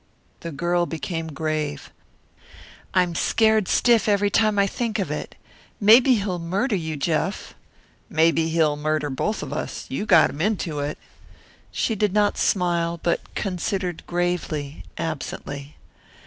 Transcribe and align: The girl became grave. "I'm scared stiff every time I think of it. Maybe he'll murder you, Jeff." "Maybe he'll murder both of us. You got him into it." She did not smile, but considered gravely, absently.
The 0.39 0.51
girl 0.51 0.87
became 0.87 1.27
grave. 1.27 1.91
"I'm 2.95 3.13
scared 3.13 3.67
stiff 3.67 4.09
every 4.09 4.31
time 4.31 4.57
I 4.57 4.65
think 4.65 4.97
of 4.97 5.11
it. 5.11 5.35
Maybe 5.79 6.15
he'll 6.15 6.39
murder 6.39 6.75
you, 6.75 6.97
Jeff." 6.97 7.53
"Maybe 8.09 8.49
he'll 8.49 8.75
murder 8.75 9.11
both 9.11 9.43
of 9.43 9.53
us. 9.53 9.85
You 9.89 10.07
got 10.07 10.31
him 10.31 10.41
into 10.41 10.79
it." 10.79 10.97
She 11.71 11.93
did 11.93 12.13
not 12.13 12.39
smile, 12.39 12.99
but 13.03 13.35
considered 13.35 14.01
gravely, 14.07 14.85
absently. 14.97 15.75